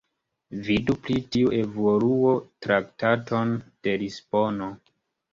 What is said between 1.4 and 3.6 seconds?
evoluo Traktaton